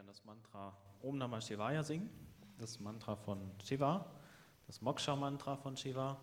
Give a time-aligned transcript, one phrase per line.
[0.00, 2.08] gerne das Mantra Om Namah Shivaya singen,
[2.56, 4.06] das Mantra von Shiva,
[4.66, 6.18] das Moksha-Mantra von Shiva,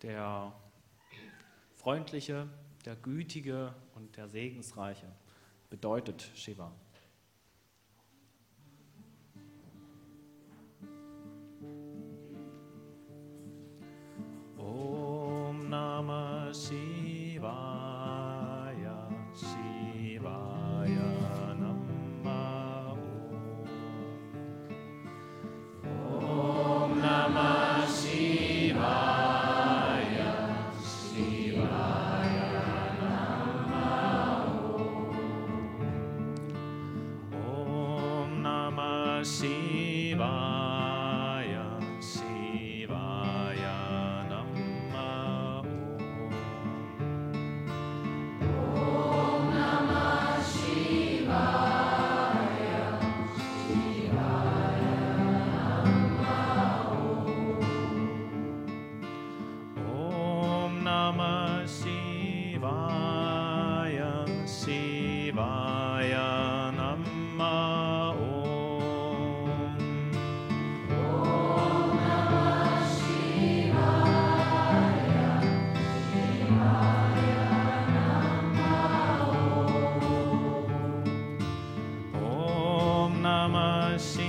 [0.00, 0.54] der
[1.74, 2.48] freundliche,
[2.86, 5.12] der gütige und der segensreiche
[5.68, 6.72] bedeutet Shiva.
[14.56, 17.50] Om Namah Shivaya,
[19.34, 21.29] Shivaya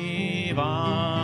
[0.00, 1.23] Shiva.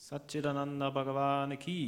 [0.00, 1.78] सच्चिदानंद भगवान की